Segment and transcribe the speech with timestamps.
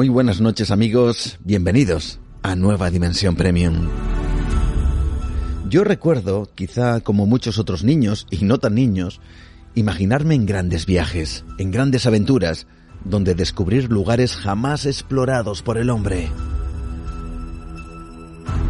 [0.00, 3.86] Muy buenas noches amigos, bienvenidos a Nueva Dimensión Premium.
[5.68, 9.20] Yo recuerdo, quizá como muchos otros niños, y no tan niños,
[9.74, 12.66] imaginarme en grandes viajes, en grandes aventuras,
[13.04, 16.30] donde descubrir lugares jamás explorados por el hombre.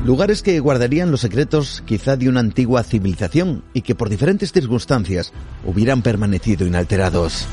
[0.04, 5.32] Lugares que guardarían los secretos quizá de una antigua civilización y que por diferentes circunstancias
[5.64, 7.46] hubieran permanecido inalterados.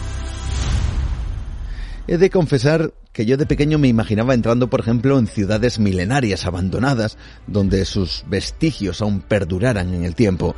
[2.07, 6.45] He de confesar que yo de pequeño me imaginaba entrando, por ejemplo, en ciudades milenarias
[6.45, 10.53] abandonadas, donde sus vestigios aún perduraran en el tiempo.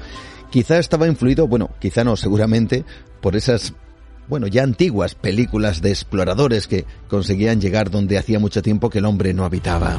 [0.52, 2.84] Quizá estaba influido, bueno, quizá no, seguramente,
[3.22, 3.76] por esas,
[4.28, 9.06] bueno, ya antiguas películas de exploradores que conseguían llegar donde hacía mucho tiempo que el
[9.06, 9.98] hombre no habitaba.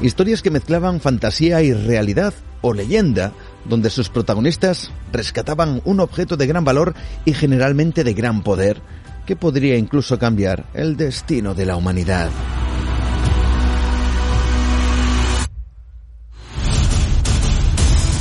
[0.00, 3.34] Historias que mezclaban fantasía y realidad o leyenda,
[3.68, 8.82] donde sus protagonistas rescataban un objeto de gran valor y generalmente de gran poder,
[9.26, 12.30] que podría incluso cambiar el destino de la humanidad.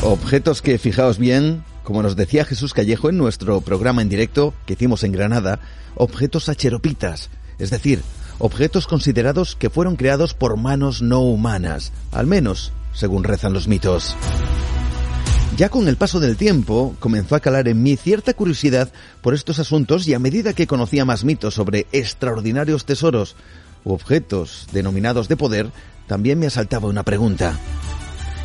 [0.03, 4.74] Objetos que, fijaos bien, como nos decía Jesús Callejo en nuestro programa en directo que
[4.74, 5.59] hicimos en Granada,
[5.96, 8.02] objetos acheropitas, es decir,
[8.40, 14.16] objetos considerados que fueron creados por manos no humanas, al menos según rezan los mitos.
[15.57, 18.91] Ya con el paso del tiempo comenzó a calar en mí cierta curiosidad
[19.22, 23.35] por estos asuntos y a medida que conocía más mitos sobre extraordinarios tesoros
[23.84, 25.69] u objetos denominados de poder,
[26.07, 27.59] también me asaltaba una pregunta.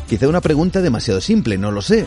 [0.09, 2.05] Quizá una pregunta demasiado simple, no lo sé.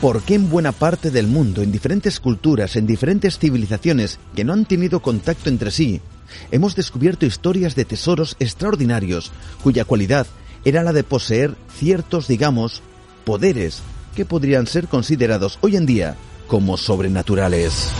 [0.00, 4.54] ¿Por qué en buena parte del mundo, en diferentes culturas, en diferentes civilizaciones que no
[4.54, 6.00] han tenido contacto entre sí,
[6.50, 9.30] hemos descubierto historias de tesoros extraordinarios
[9.62, 10.26] cuya cualidad
[10.64, 12.82] era la de poseer ciertos, digamos,
[13.28, 13.82] poderes
[14.16, 16.16] que podrían ser considerados hoy en día
[16.46, 17.90] como sobrenaturales.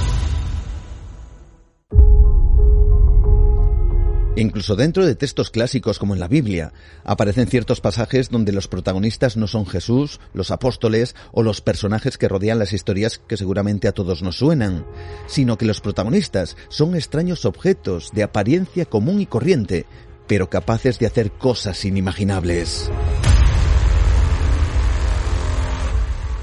[4.37, 6.73] Incluso dentro de textos clásicos como en la Biblia,
[7.05, 12.29] aparecen ciertos pasajes donde los protagonistas no son Jesús, los apóstoles o los personajes que
[12.29, 14.87] rodean las historias que seguramente a todos nos suenan,
[15.27, 19.85] sino que los protagonistas son extraños objetos de apariencia común y corriente,
[20.27, 22.91] pero capaces de hacer cosas inimaginables.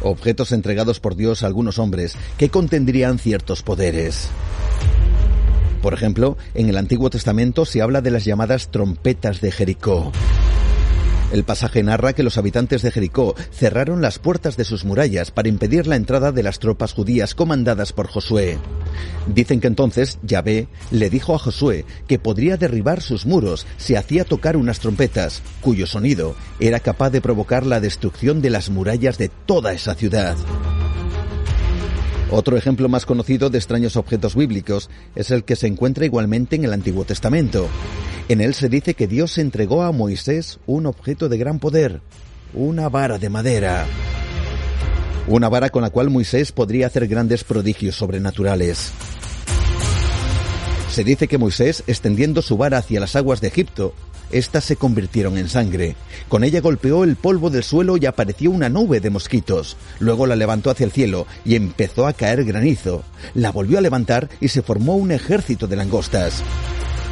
[0.07, 4.29] Objetos entregados por Dios a algunos hombres que contendrían ciertos poderes.
[5.81, 10.11] Por ejemplo, en el Antiguo Testamento se habla de las llamadas trompetas de Jericó.
[11.31, 15.49] El pasaje narra que los habitantes de Jericó cerraron las puertas de sus murallas para
[15.49, 18.57] impedir la entrada de las tropas judías comandadas por Josué.
[19.27, 24.23] Dicen que entonces Yahvé le dijo a Josué que podría derribar sus muros si hacía
[24.23, 29.29] tocar unas trompetas, cuyo sonido era capaz de provocar la destrucción de las murallas de
[29.29, 30.35] toda esa ciudad.
[32.31, 36.65] Otro ejemplo más conocido de extraños objetos bíblicos es el que se encuentra igualmente en
[36.65, 37.67] el Antiguo Testamento.
[38.29, 42.01] En él se dice que Dios entregó a Moisés un objeto de gran poder,
[42.53, 43.85] una vara de madera.
[45.27, 48.91] Una vara con la cual Moisés podría hacer grandes prodigios sobrenaturales.
[50.89, 53.93] Se dice que Moisés, extendiendo su vara hacia las aguas de Egipto,
[54.31, 55.95] éstas se convirtieron en sangre.
[56.29, 59.77] Con ella golpeó el polvo del suelo y apareció una nube de mosquitos.
[59.99, 63.03] Luego la levantó hacia el cielo y empezó a caer granizo.
[63.33, 66.43] La volvió a levantar y se formó un ejército de langostas.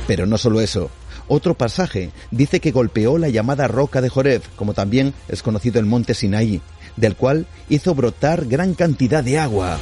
[0.07, 0.89] Pero no solo eso.
[1.27, 5.85] Otro pasaje dice que golpeó la llamada roca de Joreb, como también es conocido el
[5.85, 6.61] monte Sinaí,
[6.97, 9.77] del cual hizo brotar gran cantidad de agua.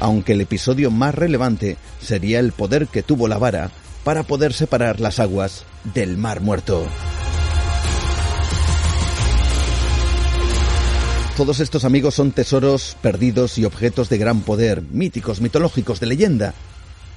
[0.00, 3.70] Aunque el episodio más relevante sería el poder que tuvo la vara
[4.04, 5.64] para poder separar las aguas
[5.94, 6.86] del mar muerto.
[11.36, 16.54] Todos estos amigos son tesoros perdidos y objetos de gran poder, míticos, mitológicos, de leyenda.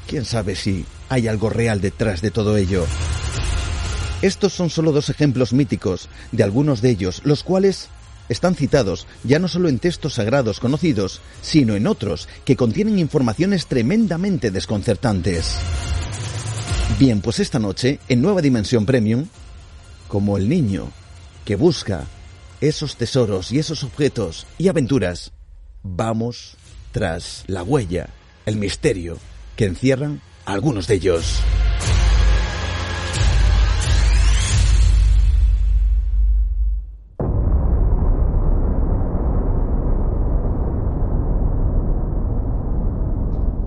[0.08, 2.86] quién sabe si hay algo real detrás de todo ello.
[4.22, 7.90] Estos son solo dos ejemplos míticos de algunos de ellos, los cuales
[8.30, 13.68] están citados ya no solo en textos sagrados conocidos, sino en otros que contienen informaciones
[13.68, 15.58] tremendamente desconcertantes.
[17.00, 19.26] Bien, pues esta noche, en Nueva Dimensión Premium,
[20.08, 20.92] como el niño
[21.44, 22.06] que busca
[22.62, 25.34] esos tesoros y esos objetos y aventuras,
[25.84, 26.56] vamos
[26.94, 28.10] tras la huella,
[28.46, 29.18] el misterio
[29.58, 31.42] que encierran algunos de ellos.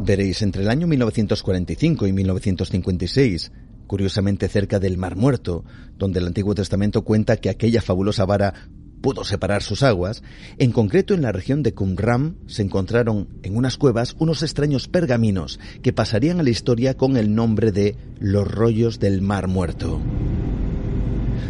[0.09, 3.53] Veréis, entre el año 1945 y 1956,
[3.87, 5.67] curiosamente cerca del Mar Muerto,
[5.99, 8.55] donde el Antiguo Testamento cuenta que aquella fabulosa vara
[9.03, 10.23] pudo separar sus aguas,
[10.57, 15.61] en concreto en la región de Qumran se encontraron en unas cuevas unos extraños pergaminos
[15.83, 20.01] que pasarían a la historia con el nombre de los rollos del Mar Muerto.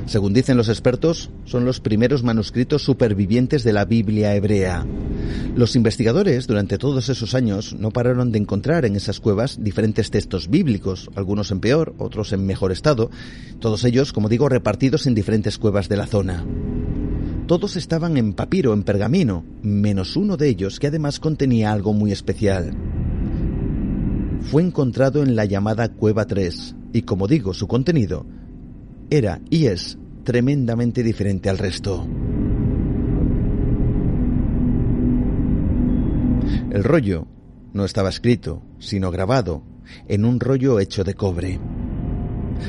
[0.06, 4.86] Según dicen los expertos, son los primeros manuscritos supervivientes de la Biblia hebrea.
[5.54, 10.48] Los investigadores durante todos esos años no pararon de encontrar en esas cuevas diferentes textos
[10.48, 13.10] bíblicos, algunos en peor, otros en mejor estado,
[13.60, 16.44] todos ellos, como digo, repartidos en diferentes cuevas de la zona.
[17.46, 22.12] Todos estaban en papiro, en pergamino, menos uno de ellos que además contenía algo muy
[22.12, 22.74] especial.
[24.42, 28.26] Fue encontrado en la llamada Cueva 3, y como digo, su contenido
[29.10, 32.06] era y es tremendamente diferente al resto.
[36.70, 37.26] El rollo
[37.72, 39.62] no estaba escrito, sino grabado,
[40.06, 41.58] en un rollo hecho de cobre.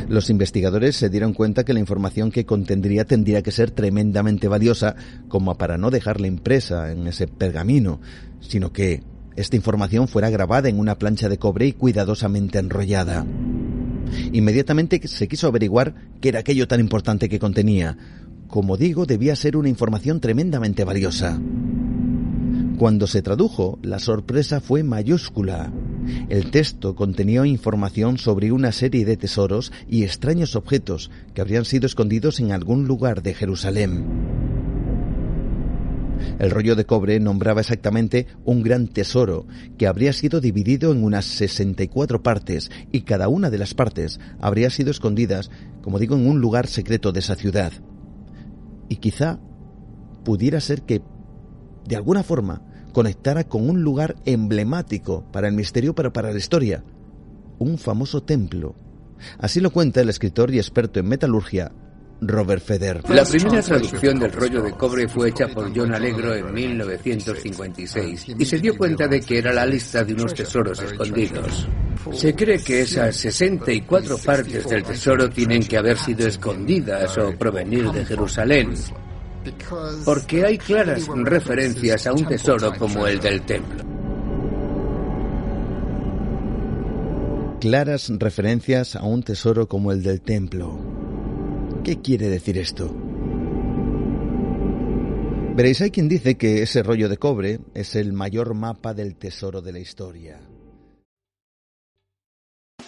[0.07, 4.95] Los investigadores se dieron cuenta que la información que contendría tendría que ser tremendamente valiosa
[5.27, 8.00] como para no dejarla impresa en ese pergamino,
[8.39, 9.03] sino que
[9.36, 13.25] esta información fuera grabada en una plancha de cobre y cuidadosamente enrollada.
[14.31, 17.98] Inmediatamente se quiso averiguar qué era aquello tan importante que contenía.
[18.48, 21.40] Como digo, debía ser una información tremendamente valiosa.
[22.78, 25.72] Cuando se tradujo, la sorpresa fue mayúscula.
[26.30, 31.88] El texto contenía información sobre una serie de tesoros y extraños objetos que habrían sido
[31.88, 34.38] escondidos en algún lugar de Jerusalén.
[36.39, 39.45] El rollo de cobre nombraba exactamente un gran tesoro
[39.77, 44.69] que habría sido dividido en unas 64 partes y cada una de las partes habría
[44.69, 45.51] sido escondidas,
[45.81, 47.74] como digo, en un lugar secreto de esa ciudad.
[48.88, 49.39] Y quizá
[50.24, 51.01] pudiera ser que,
[51.86, 52.62] de alguna forma,
[52.94, 56.86] conectara con un lugar emblemático para el misterio, pero para la historia,
[57.59, 58.75] un famoso templo.
[59.38, 61.74] Así lo cuenta el escritor y experto en metalurgia
[62.21, 63.01] Robert Feder.
[63.10, 68.45] La primera traducción del rollo de cobre fue hecha por John Alegro en 1956 y
[68.45, 71.68] se dio cuenta de que era la lista de unos tesoros escondidos.
[72.13, 77.92] Se cree que esas 64 partes del tesoro tienen que haber sido escondidas o provenir
[77.92, 78.74] de Jerusalén,
[80.06, 83.83] porque hay claras referencias a un tesoro como el del templo.
[87.60, 90.99] Claras referencias a un tesoro como el del templo.
[91.83, 92.93] ¿Qué quiere decir esto?
[95.55, 99.61] Veréis, hay quien dice que ese rollo de cobre es el mayor mapa del tesoro
[99.61, 100.39] de la historia.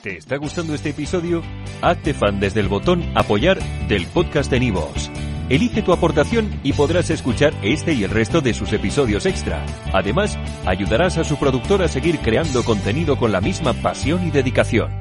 [0.02, 1.44] ¿Te está gustando este episodio?
[1.82, 5.12] Hazte fan desde el botón apoyar del podcast de Nivos.
[5.50, 9.66] Elige tu aportación y podrás escuchar este y el resto de sus episodios extra.
[9.94, 15.01] Además, ayudarás a su productor a seguir creando contenido con la misma pasión y dedicación.